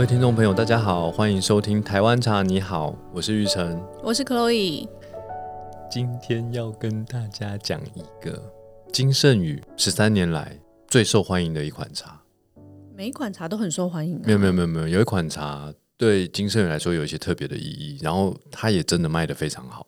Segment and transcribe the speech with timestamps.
[0.00, 2.42] 位听众朋友，大家好，欢迎收听台湾茶。
[2.42, 4.88] 你好，我是玉成，我是 Chloe。
[5.90, 8.50] 今天要跟大家讲一个
[8.94, 10.58] 金圣宇十三年来
[10.88, 12.18] 最受欢迎的一款茶。
[12.96, 14.22] 每一款茶都很受欢迎、啊。
[14.24, 19.86] 没有没有没有没有，有一款茶对金圣宇来说有一些特别的意义，然后它也真的卖的非常好。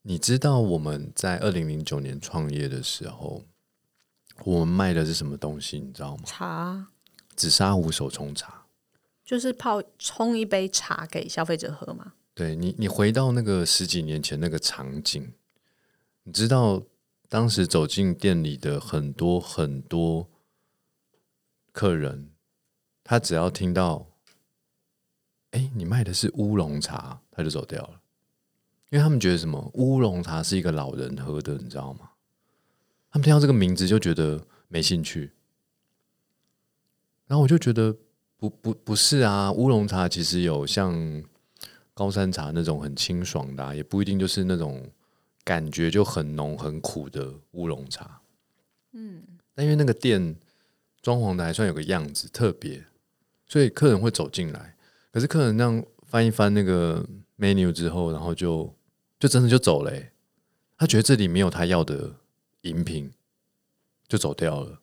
[0.00, 3.42] 你知道我们在二零零九年创业的时候，
[4.44, 5.78] 我们卖的是什么东西？
[5.80, 6.22] 你知道吗？
[6.24, 6.86] 茶
[7.36, 8.63] 紫砂壶手冲茶。
[9.24, 12.12] 就是泡冲一杯茶给消费者喝嘛。
[12.34, 15.32] 对你，你回到那个十几年前那个场景，
[16.24, 16.82] 你知道
[17.28, 20.28] 当时走进店里的很多很多
[21.72, 22.32] 客人，
[23.02, 24.08] 他只要听到，
[25.52, 28.00] 哎，你卖的是乌龙茶，他就走掉了，
[28.90, 32.10] 因为他们觉得什么乌龙茶是一个老人喝的，你知道吗？
[33.10, 35.32] 他们听到这个名字就觉得没兴趣，
[37.26, 37.96] 然后我就觉得。
[38.44, 41.22] 不不不是啊，乌龙茶其实有像
[41.94, 44.86] 高山茶那种很清爽的，也不一定就是那种
[45.42, 48.20] 感觉就很浓很苦的乌龙茶。
[48.92, 49.22] 嗯，
[49.54, 50.36] 但因为那个店
[51.00, 52.84] 装潢的还算有个样子，特别，
[53.46, 54.76] 所以客人会走进来。
[55.10, 57.02] 可是客人那样翻一翻那个
[57.38, 58.70] menu 之后，然后就
[59.18, 59.90] 就真的就走了。
[60.76, 62.12] 他觉得这里没有他要的
[62.62, 63.10] 饮品，
[64.06, 64.80] 就走掉了。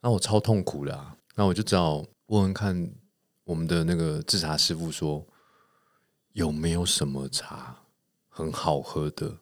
[0.00, 1.18] 那我超痛苦的啊！
[1.34, 2.02] 那我就只好。
[2.32, 2.90] 问问看，
[3.44, 5.26] 我们的那个制茶师傅说
[6.32, 7.82] 有没有什么茶
[8.30, 9.40] 很好喝的？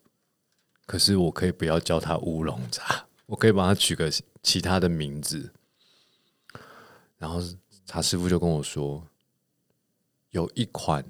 [0.87, 4.11] 可是我可以不要叫它乌龙茶， 我可以帮他取个
[4.43, 5.53] 其他的名字。
[7.17, 7.41] 然后
[7.87, 9.07] 茶师傅就跟我说，
[10.31, 11.05] 有一款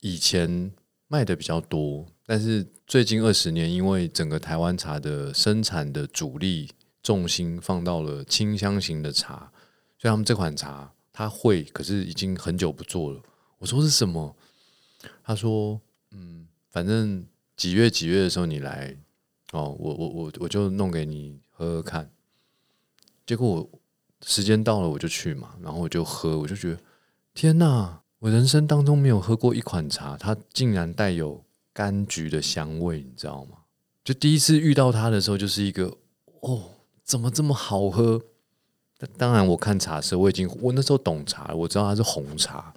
[0.00, 0.72] 以前
[1.06, 6.70] 卖的比较多，但是最近二十年，因为整个台湾茶的生产的主力。
[7.02, 9.50] 重心放到了清香型的茶，
[10.00, 13.20] 所以他们这款茶他会，可是已经很久不做了。
[13.58, 14.34] 我说是什么？
[15.22, 15.78] 他说
[16.12, 18.96] ：“嗯，反正几月几月的时候你来
[19.52, 22.10] 哦，我我我我就弄给你喝喝看。”
[23.26, 23.70] 结果我
[24.22, 26.80] 时间到了我就去嘛，然后我就喝，我就觉得
[27.34, 28.00] 天哪！
[28.20, 31.44] 我人生当中没有喝过一款茶，它竟然带有
[31.74, 33.58] 柑橘的香味，你知道吗？
[34.02, 35.98] 就第一次遇到它的时候，就是一个
[36.40, 36.70] 哦。
[37.02, 38.22] 怎么这么好喝？
[39.16, 42.72] 当然，我看茶色，我已经我那时候懂茶，我知道它是红茶。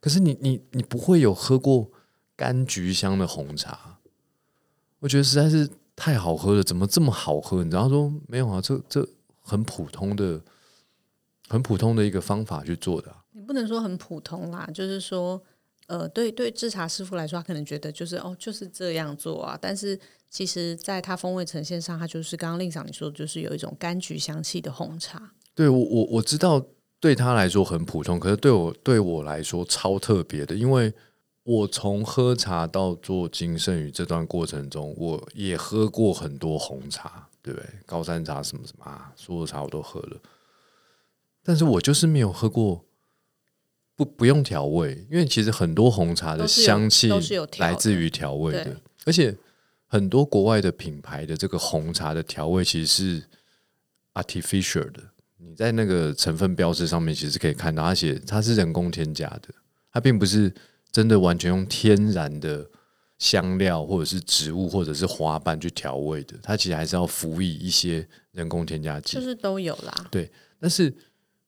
[0.00, 1.90] 可是你你你不会有喝过
[2.36, 3.98] 柑橘香的红茶？
[5.00, 7.64] 我觉得实在是太好喝了，怎么这么好喝？
[7.64, 8.60] 你知道说没有啊？
[8.60, 9.08] 这这
[9.40, 10.40] 很普通的、
[11.48, 13.14] 很普通的一个方法去做的。
[13.32, 15.42] 你不能说很普通啦，就是说，
[15.86, 19.98] 呃，对对，制茶师傅来说，他可能觉得就是哦，就是这样做啊，但是。
[20.30, 25.30] 其实，在它风味呈现上，它就是刚刚令长你说，就是有一种柑橘香气的红茶。
[25.54, 26.64] 对我，我我知道，
[26.98, 30.92] 对他来说很普通，可是对我对我来说超特别的，因为
[31.42, 37.68] 我从喝茶到做金圣宇这段过程中，我也喝过很多红茶，对不对？
[37.86, 40.16] 高山茶什么什么啊，所有茶我都喝了，
[41.42, 42.84] 但是我就是没有喝过
[43.94, 47.10] 不不用调味，因为其实很多红茶的香气
[47.58, 49.36] 来自于调味的，而且。
[49.86, 53.22] 很多国外的品牌的这个红茶的调味其实是
[54.14, 55.00] artificial 的，
[55.46, 59.48] 你在那个成分标志上面其实可以看到，而且它是人工添加的，
[59.92, 60.52] 它并不是
[60.90, 62.68] 真的完全用天然的
[63.18, 70.08] 香料或者是植物或者是花瓣去调味的，它其实还是要辅以一些人工添加剂，就是都有啦。
[70.10, 70.94] 对，但是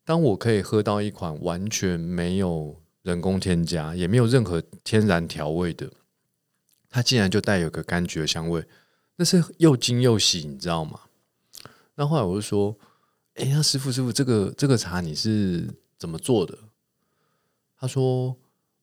[0.05, 5.91] 当我可以喝到一款完全没有人工添加，也没有任何天然调味的。
[6.89, 8.65] 它竟然就带有个柑橘的香味，
[9.17, 11.01] 那是又惊又喜，你知道吗？
[11.97, 12.79] 那后来我就说
[13.37, 16.59] ：“哎，那师傅师傅，这个这个茶你是怎么做的？”
[17.79, 18.37] 他说：“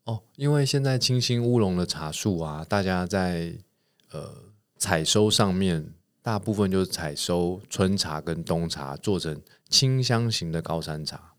[0.06, 3.54] 哦，因为现在清新乌龙的茶树啊，大家在
[4.12, 4.34] 呃
[4.78, 11.34] 采收上面，大部分就是采收春茶跟冬茶，做成清香型的高山茶。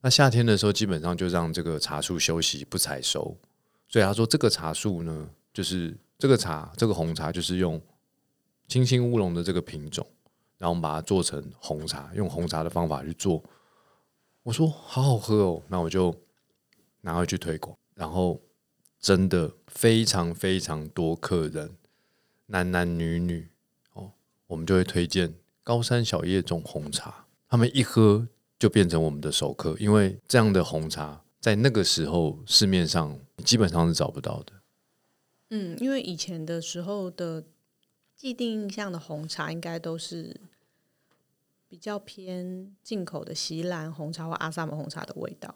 [0.00, 3.36] 那夏天的时候，基本上就让这个茶树休息，不采收。
[3.88, 7.82] 所以他说，这个茶树呢。”就是这个茶，这个红茶就是用
[8.68, 10.06] 清新乌龙的这个品种，
[10.60, 13.42] 然后我们把它做成红茶，用红茶的方法去做。
[14.42, 16.14] 我说好好喝哦，那我就
[17.00, 17.74] 拿回去推广。
[17.94, 18.38] 然后
[18.98, 21.76] 真的非常非常多客人，
[22.46, 23.48] 男男女女
[23.94, 24.12] 哦，
[24.46, 25.34] 我们就会推荐
[25.64, 28.28] 高山小叶种红茶，他们一喝
[28.58, 34.52] 就变成我们的熟客，因为这样的红茶在那个时候市面上基本上是找不到的。
[35.48, 37.44] 嗯，因为以前的时候的
[38.14, 40.40] 既定印象的红茶，应该都是
[41.70, 45.54] 比较偏进口的锡兰红茶或阿萨姆红茶的味道。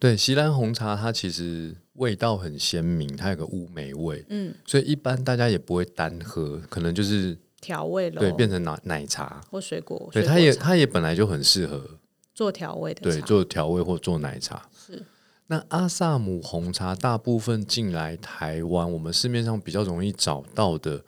[0.00, 9.40] 对，锡兰红茶它其实味道很鲜明，它有个乌梅味，嗯，所以一般大家也不会单喝，可能就是调味了，对变成奶奶茶。
[9.48, 12.00] 或水果，对，它也它也本来就很适合
[12.34, 14.68] 做调味的对，做调味或做奶茶。
[14.76, 15.04] 是
[15.46, 21.04] 那阿萨姆红茶大部分进来台湾，我们市面上比较容易找到的，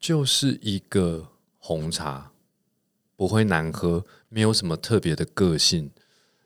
[0.00, 1.28] 就是一个
[1.58, 2.32] 红茶，
[3.18, 5.90] 不会难喝，没有什么特别的个性。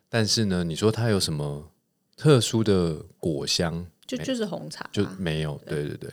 [0.09, 1.69] 但是呢，你说它有什么
[2.17, 5.61] 特殊的果香，就就是红茶嘛，就没有。
[5.67, 6.11] 对对对，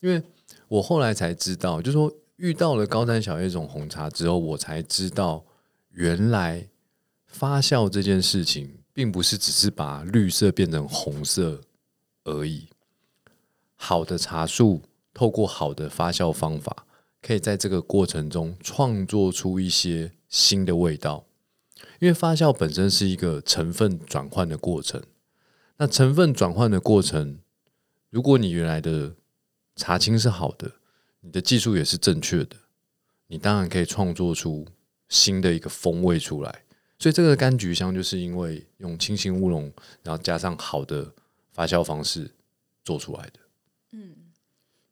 [0.00, 0.22] 因为
[0.66, 5.44] 我后来才知道，就说遇到了高山小叶种红茶之后，我才知道
[5.90, 6.66] 原来
[7.26, 11.60] 发酵这件事情，并不是只是把绿色变成红色
[12.24, 12.66] 而已。
[13.76, 14.80] 好的茶树
[15.12, 16.86] 透过好的发酵方法，
[17.20, 21.24] 可以在这个过程中创作出一些新的味道。
[22.00, 25.02] 因为发酵本身是一个成分转换的过程，
[25.78, 27.38] 那成分转换的过程，
[28.10, 29.14] 如果你原来的
[29.74, 30.72] 茶青是好的，
[31.20, 32.56] 你的技术也是正确的，
[33.26, 34.66] 你当然可以创作出
[35.08, 36.62] 新的一个风味出来。
[37.00, 39.72] 所以这个柑橘香就是因为用清新乌龙，
[40.02, 41.12] 然后加上好的
[41.52, 42.30] 发酵方式
[42.84, 43.40] 做出来的。
[43.92, 44.14] 嗯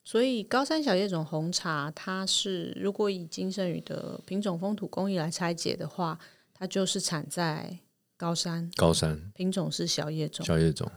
[0.06, 6.16] 所以高山小叶种红茶，它是如果以金圣宇的品种风土工艺来拆解的话，
[6.54, 7.80] 它就是产在
[8.16, 10.88] 高山，高山品种是小叶种，小叶种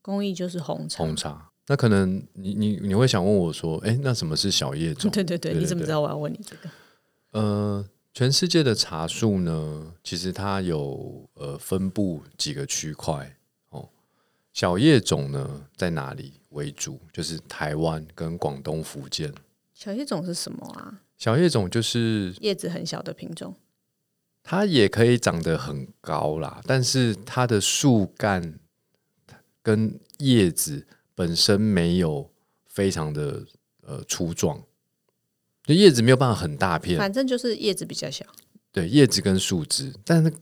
[0.00, 0.98] 工艺就是红茶。
[0.98, 5.10] 红茶，那可能你你你会想问我说，哎，那什么是小叶种？
[5.12, 6.70] 对对对，你怎么知道我要问你这个？
[7.32, 7.84] 呃，
[8.14, 13.39] 全世界的茶树呢，其实它有呃分布几个区块哦。
[14.52, 17.00] 小叶种呢在哪里为主？
[17.12, 19.32] 就是台湾跟广东、福建。
[19.74, 21.00] 小叶种是什么啊？
[21.16, 23.54] 小叶种就是叶子很小的品种。
[24.42, 28.58] 它也可以长得很高啦，但是它的树干
[29.62, 32.30] 跟叶子本身没有
[32.66, 33.44] 非常的
[33.82, 34.62] 呃粗壮，
[35.64, 38.24] 就叶子没有办法很大片，反正就是叶子比较小，
[38.72, 40.32] 对叶子跟树枝，但是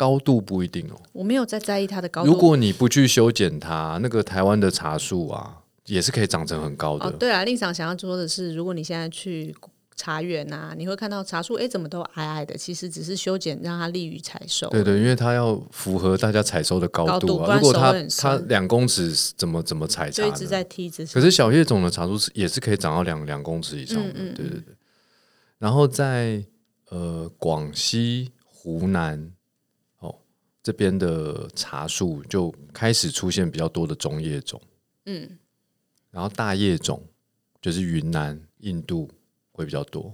[0.00, 0.98] 高度不一定哦。
[1.12, 2.30] 我没有在在意它的高度。
[2.30, 7.04] 如果你不去修剪它，那个台湾的茶树啊，也是可以长成很高的。
[7.04, 9.54] 哦，对啊，令长想要说的是，如果你现在去
[9.94, 14.66] 茶园啊，你会看到茶树，哎，怎么都矮矮的，其实只是修剪让它利于采收。
[14.70, 17.50] 对对，因为它要符合大家采收的高高度啊。
[17.50, 21.12] 然如果它它深两公尺怎么怎么采茶一直在梯子上。
[21.12, 24.74] 可是小叶种的茶树是也是可以长到两两公尺以上的，嗯嗯对对对。
[25.58, 26.42] 然后在
[26.88, 29.39] 呃广西、湖南哦
[30.62, 34.60] 这边的茶树就开始出现比较多的中叶种，
[35.06, 35.38] 嗯，
[36.10, 37.02] 然后大叶种
[37.60, 39.08] 就是云南、印度
[39.52, 40.12] 会比较多。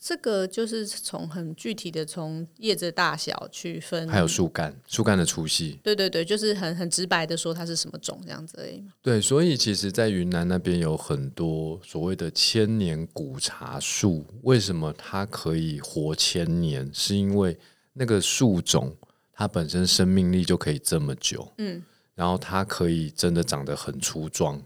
[0.00, 5.78] 这个就是从很具体的从叶子的大小去分，还有树干，树干的粗细。
[5.82, 8.94] 对对对，就是很很直白的说它是什么种这样子而已嘛。
[9.02, 14.24] 对，所以其实，在云南那边有很多所谓的千年古茶树。
[14.44, 16.90] 为什么它可以活千年？
[16.94, 17.58] 是因为
[17.98, 18.96] 那个树种
[19.32, 21.82] 它本身生命力就可以这么久，嗯，
[22.14, 24.62] 然后它可以真的长得很粗壮，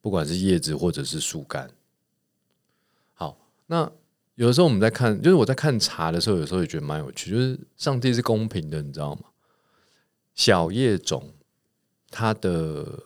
[0.00, 1.70] 不管是叶子或者是树干。
[3.12, 3.92] 好，那
[4.36, 9.24] 有的时候我们在看，就是我在看茶的时候，有时候也觉得蛮有趣，就是上帝是公平的，你知道吗？
[10.34, 11.30] 小叶种
[12.10, 13.04] 它的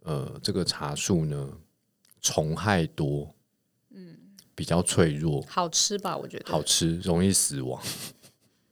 [0.00, 1.48] 呃这个茶树呢，
[2.20, 3.32] 虫害多，
[3.90, 4.18] 嗯，
[4.56, 6.16] 比较脆弱，好吃吧？
[6.16, 7.80] 我觉得好吃，容易死亡。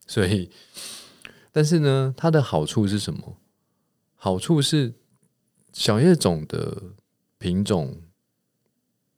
[0.06, 0.50] 所以，
[1.50, 3.38] 但是呢，它的好处是什么？
[4.14, 4.94] 好处是
[5.72, 6.82] 小叶种的
[7.38, 8.02] 品种，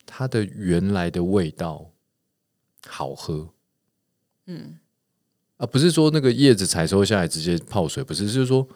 [0.07, 1.91] 它的原来的味道
[2.87, 3.53] 好喝。
[4.47, 4.79] 嗯，
[5.57, 8.67] 啊，不是说那个叶子采收下来直接泡水，不是，就是说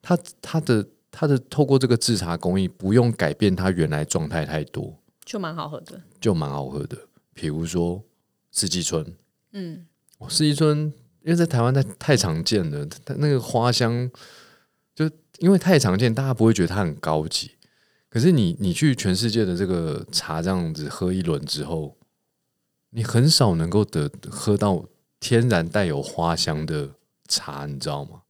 [0.00, 6.00] 它它的它的透过这个制茶工艺，不用改变它原来状态太多，就蛮好喝的。
[6.20, 6.96] 就蛮好喝的。
[7.34, 8.02] 比如说
[8.50, 9.16] 四季春，
[9.52, 9.86] 嗯，
[10.18, 14.10] 哦四季春，因为在台湾太太常见了，它那个花香，
[14.94, 17.52] 就因为太常见，大家不会觉得它很高级。
[18.08, 21.96] 可是你你去全世界的这个茶这样子喝一轮之后，
[22.90, 24.86] 你很少能够得喝到
[25.20, 26.90] 天然带有花香的
[27.28, 28.22] 茶，你知道吗？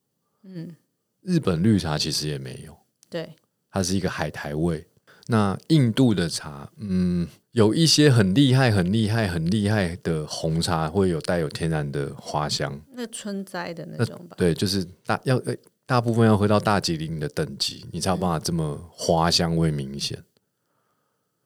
[0.43, 0.75] 嗯，
[1.23, 2.77] 日本绿茶其实也没有，
[3.09, 3.37] 对，
[3.71, 4.87] 它是一个海苔味。
[5.29, 14.37] 那印度的茶，嗯，有一些很厉害、很厉害、很厉害的红茶会有带有天然的花香，那春栽的那种吧。
[14.39, 20.23] 对，就是大要呃大部分要喝到大吉岭的等级，你才有办法这么花香味明显。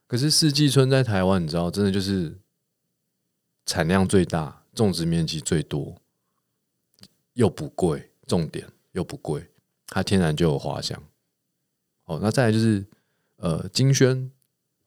[0.07, 2.37] 可是四季春在台湾，你知道，真的就是
[3.65, 5.97] 产量最大、种植面积最多，
[7.33, 9.49] 又不贵，重点又不贵，
[9.87, 11.03] 它天然就有花香。
[12.05, 12.85] 哦，那再来就是
[13.37, 14.31] 呃金萱，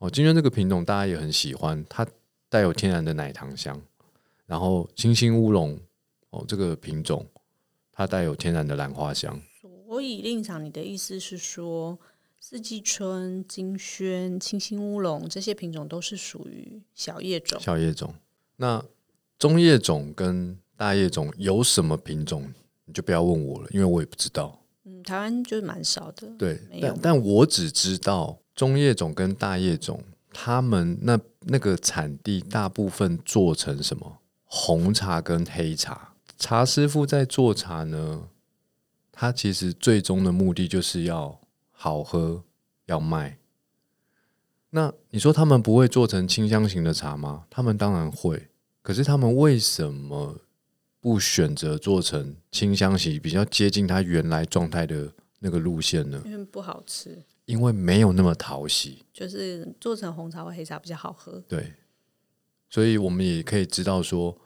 [0.05, 2.05] 哦金萱这个品种大家也很喜欢，它
[2.47, 3.81] 带有天然的奶糖香。
[4.45, 5.79] 然后清新乌龙，
[6.29, 7.25] 哦这个品种
[7.91, 9.41] 它带有天然的兰花香。
[9.87, 11.97] 所以令长，你的意思是说？
[12.37, 17.59] 四季春、金萱、清新乌龙这些品种都是属于小叶种。
[17.59, 18.13] 小叶种，
[18.57, 18.85] 那
[19.39, 22.47] 中叶种跟大叶种有什么品种？
[22.85, 24.61] 你就不要问我了，因为我也不知道。
[24.83, 26.27] 嗯，台湾就是蛮少的。
[26.37, 36.13] 对，但但我只知道中叶种跟大叶种，他们那那个产地大部分做成什么红茶跟黑茶。
[36.37, 38.29] 茶师傅在做茶呢，
[39.11, 41.39] 他其实最终的目的就是要。
[41.77, 42.41] 好喝
[42.85, 43.37] 要卖，
[44.69, 47.45] 那你说他们不会做成清香型的茶吗？
[47.49, 48.47] 他们当然会，
[48.81, 50.39] 可是他们为什么
[51.01, 56.19] 不选择做成清香型，比较接近它原来状态的那个路线呢？
[56.25, 61.43] 因为不好吃，因为没有那么讨喜，就是做成红茶或黑茶比较好喝。
[61.47, 61.73] 对，
[62.69, 64.37] 所以我们也可以知道说，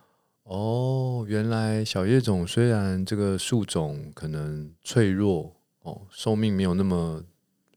[0.43, 5.55] 哦，原来小叶种虽然这个树种可能脆弱。
[5.81, 7.23] 哦，寿命没有那么，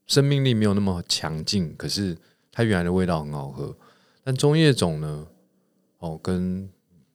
[0.08, 2.18] 生命力没有那么强劲，可是
[2.50, 3.74] 它原来的味道很好喝。
[4.24, 5.28] 但中叶种呢，
[5.98, 6.68] 哦，跟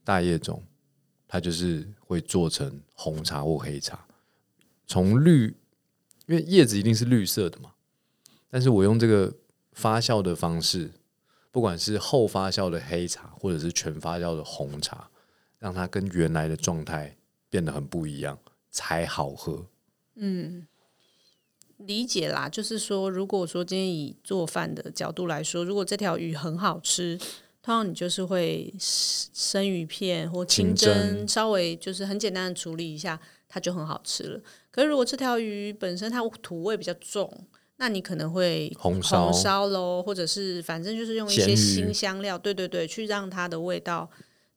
[0.05, 0.63] 大叶种，
[1.27, 4.07] 它就是会做成红茶或黑茶。
[4.87, 5.53] 从绿，
[6.27, 7.73] 因为叶子一定是绿色的嘛，
[8.49, 9.33] 但是我用这个
[9.73, 10.91] 发酵的方式，
[11.51, 15.09] 不管是后发酵的黑茶，或者是全发酵的红茶，
[15.59, 17.17] 让它跟原来的状态
[17.49, 18.39] 变得很不一样，
[18.69, 19.67] 才好喝。
[20.15, 20.67] 嗯。
[21.77, 27.15] 理解啦，就是说，如果说今天以做饭的角度来说，如果这条鱼很好吃，
[27.61, 34.41] 通常你就是会生鱼片或清蒸，稍微就是很简单的处理一下，它就很好吃了。
[34.71, 37.31] 可是如果这条鱼本身它土味比较重，
[37.77, 44.09] 那你可能会红烧喽，或者是反正就是用一些新香料，对对对，去让它的味道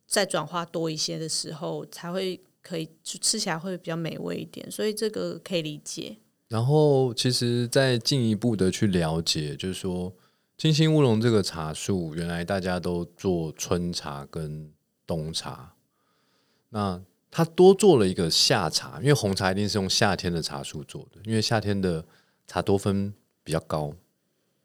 [0.07, 4.71] 再转化多一些的时候，才会可以吃起来会比较美味一点。
[4.71, 6.17] 所以这个可以理解。
[6.49, 10.13] 然后，其实再进一步的去了解，就是说，
[10.57, 14.73] 金星乌龙这个茶树，原来大家都做春茶跟
[15.07, 15.75] 冬茶，
[16.71, 17.01] 那
[17.31, 22.05] 它多做了一个夏茶，因为红茶一定是用夏天的茶树做的，因为夏天的
[22.51, 23.15] 茶多酚
[23.45, 23.95] 比较高，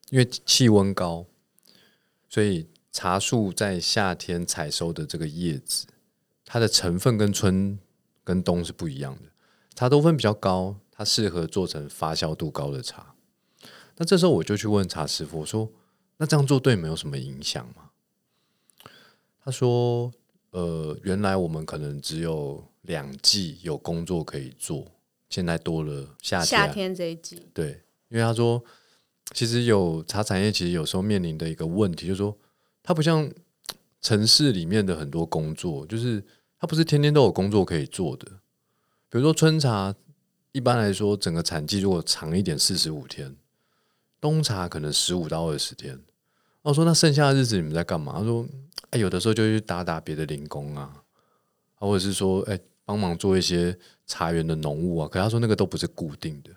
[0.09, 1.27] 因为气温高，
[2.27, 5.85] 所以茶树在夏天采收的这个叶子，
[6.43, 7.77] 它的成分跟春
[8.23, 9.29] 跟冬是不一样的，
[9.75, 10.77] 茶多酚比较高。
[10.97, 13.13] 它适合做成发酵度高的茶，
[13.97, 15.69] 那这时候我就去问茶师傅，我说
[16.17, 17.91] ：“那这样做对没有什么影响吗？”
[19.43, 20.11] 他说
[20.51, 24.87] ：“呃，原来我们可能只有两季有工作可以做，
[25.29, 28.63] 现在多了夏天夏天这一季。”对，因为他说，
[29.33, 32.37] 其实有茶产业，其实有时候面临的一个问题，就是说，
[32.83, 33.31] 它不像
[34.01, 36.23] 城市里面的很多工作，就是
[36.59, 38.25] 它不是天天都有工作可以做的，
[39.09, 39.95] 比如说春茶。
[40.51, 43.29] 一般来说，整个产季如果长一点，四十五天；
[44.21, 45.99] 冬茶可能十五到二十天。
[46.61, 48.47] 我说：“那剩下的日子你们在干嘛？”他说
[48.91, 51.03] ：“哎，有的时候就去打打别的零工啊，
[51.75, 53.77] 或者是说，哎，帮忙做一些
[54.07, 56.51] 茶园的农务啊。”可他说那个都不是固定的，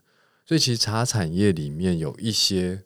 [0.47, 2.85] 所以其实茶产业里面有一些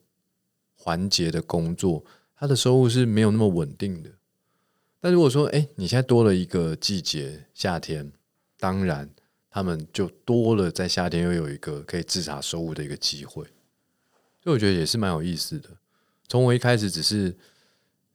[0.75, 2.05] 环节的工作，
[2.37, 4.11] 它的收入是没有那么稳定的。
[5.01, 8.13] 但如果说，哎，你现在多了一个季节，夏天，
[8.57, 9.11] 当然。
[9.55, 13.45] 他们就多了，在夏天又有一个可以制茶收入的一个机会，
[14.43, 15.69] 所以我觉得也是蛮有意思的。
[16.27, 17.37] 从我一开始只是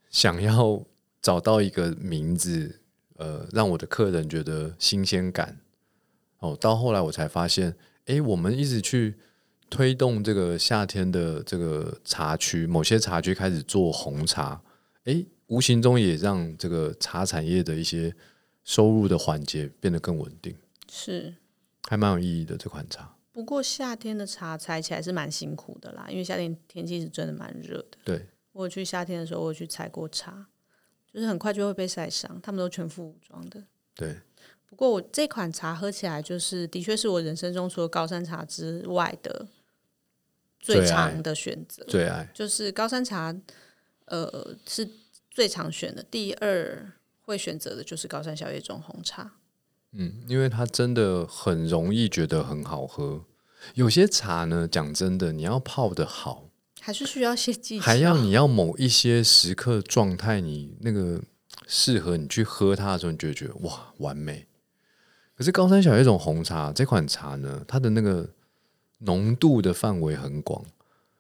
[0.10, 0.84] 想要
[1.22, 2.79] 找到一个名字，
[3.17, 5.59] 呃，让我的客人觉得新鲜感，
[6.39, 9.15] 哦，到后来我才发现，哎，我们一直去
[9.69, 14.62] 推动这个夏天的这个茶区，某些茶区开始做红茶，
[15.03, 18.15] 哎，无形中也让这个茶产业的一些
[18.63, 20.55] 收入的环节变得更稳定。
[20.89, 21.36] 是，
[21.88, 23.15] 还蛮有意义的这款茶。
[23.31, 27.97] 不过夏天的茶采起来是蛮辛苦的啦，因为夏天天气是真的蛮热的。
[28.03, 30.47] 对，我去夏天的时候，我去采过茶，
[31.17, 32.39] 就是很快就会被晒伤。
[32.43, 33.63] 他们都全副武装的。
[33.95, 34.15] 对。
[34.69, 39.47] 不过我这款茶喝起来，就是的确是我人生中除了高山茶之外的
[40.59, 41.83] 最长的选择。
[41.86, 43.36] 最爱就是高山茶，
[44.05, 44.88] 呃，是
[45.31, 46.03] 最常选的。
[46.03, 49.38] 第二会选择的就是高山小叶种红茶。
[49.93, 53.25] 嗯，因为它真的很容易觉得很好喝。
[53.74, 56.46] 有些茶呢，讲真的，你要泡的好，
[56.79, 61.22] 还是需要些技巧，还要你要某一些时刻状态，你那个
[61.67, 64.48] 适合你去喝它的时候，你就会觉得哇完美。
[65.36, 68.29] 可是高山小叶种红茶这款茶呢，它的那个
[69.00, 70.65] 浓度的范围很广，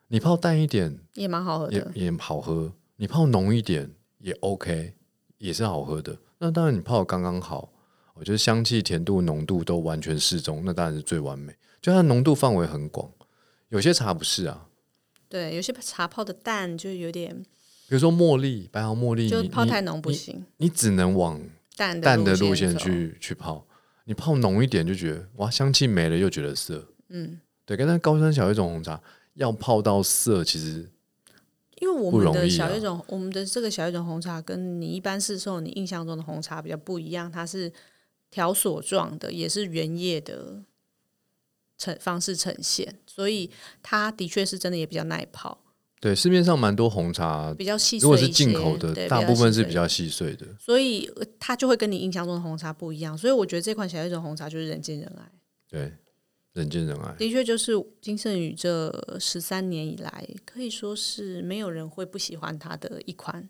[0.07, 1.91] 你泡淡一点也蛮好喝的。
[1.93, 4.93] 也也好喝，你泡浓一点也 OK，
[5.37, 6.17] 也是好喝的。
[6.39, 7.69] 那当然你泡的刚刚好，
[8.15, 11.55] 我觉得香气、甜度、浓度都完全适中，那当然是最完美。
[11.79, 13.11] 就它浓度范围很广，
[13.69, 14.66] 有些茶不是啊，
[15.29, 17.35] 对，有些茶泡的淡就有点，
[17.87, 21.41] 比如说茉莉、白毫茉莉，就泡太浓不行，你只能往
[21.75, 22.55] 淡淡的路。
[22.55, 23.67] 线去去泡，
[24.05, 26.87] 你泡浓一点就觉得哇，香气没了又觉得涩。
[27.09, 29.01] 嗯，对，跟那高山小叶种红茶
[29.35, 30.89] 要泡到涩，其实
[31.79, 37.71] 因为我们的小叶种，我们的这个小叶种红茶跟你一般市售你印象中的红茶比较不一样，它是
[38.31, 40.63] 条索状的，也是原叶的
[41.77, 43.49] 呈方式呈现，所以
[43.83, 45.59] 它的确是真的也比较耐泡，
[45.99, 50.45] 对市面上蛮多红茶，比较细碎如果是进口的，大部分是比较细碎的。
[50.59, 53.17] 所以呃它就会跟你印象中的红茶不一样。
[53.17, 55.31] 所以我觉得这款小叶种红茶就是人见人爱，
[55.69, 55.93] 对，
[56.53, 57.15] 人见人爱。
[57.17, 63.49] 的确就是金圣宇这十三年以来，可以说是没有人会不喜欢它的一款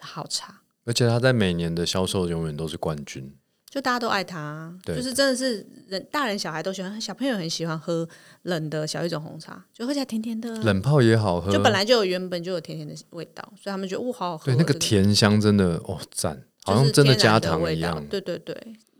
[0.00, 0.62] 好茶。
[0.84, 3.37] 而且它在每年的销售永远都是冠军。
[3.70, 8.08] 就大家都爱它，对就是真的是人大人小孩都喜欢，小朋友很喜欢喝
[8.42, 10.50] 冷的小叶种红茶，就喝起来甜甜的。
[10.56, 18.02] 啊，冷泡也好喝，就本来就有原本就有甜甜的味道，所以他们觉得哇好好喝哦，对那个甜香真的哦赞，好像真的加糖一样。
[18.06, 18.56] 对对对，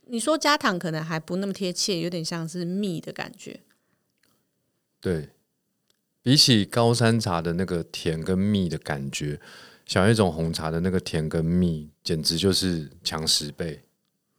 [0.08, 3.60] 你说加糖可能还不那么贴切，有点像是蜜的感觉。
[5.00, 5.30] 对，
[6.22, 9.40] 比起高山茶的那个甜跟蜜的感觉，
[9.86, 13.82] 小叶种红茶的那个甜跟蜜简直就是强十倍。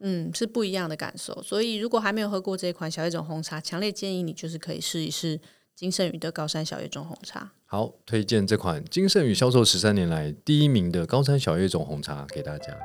[0.00, 1.42] 嗯，是不一样的感受。
[1.42, 5.40] 所以如果还没有喝过这款小叶种红茶，强烈建议你就是可以试一试
[5.74, 7.52] 金圣宇的高山小叶种红茶。
[7.66, 12.76] 好，推荐这款金盛宇销售十三年来第一名的高山小叶种红茶给大家。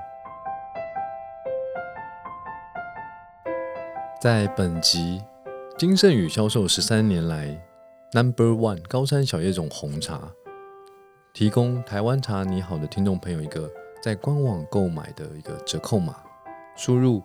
[4.22, 5.22] 在本集
[5.78, 7.62] 金盛宇销售十三年来
[8.14, 10.32] Number One 高山小叶种红茶，
[11.34, 13.70] 提供台湾茶你好的听众朋友一个
[14.02, 16.16] 在官网购买的一个折扣码，
[16.76, 17.24] 输入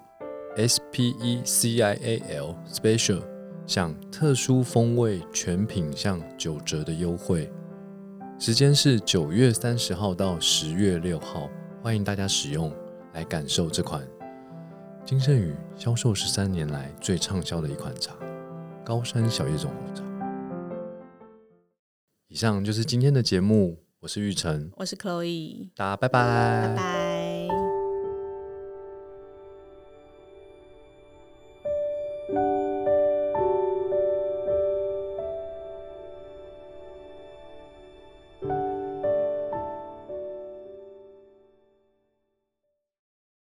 [0.57, 3.23] S P E C I A L Special，
[3.67, 7.51] 享特殊风味全品项九折的优惠。
[8.39, 11.51] 时间是九月三十号到十月六号，
[11.83, 12.73] 欢迎大家使用
[13.13, 14.07] 来感受这款
[15.05, 18.15] 金盛宇销售十三年来最畅销的一款茶——
[18.85, 20.05] 高山小叶种红茶。
[22.29, 27.00] 以上就是今天的节目，我是玉成，我是 Chloe，大家拜拜拜拜。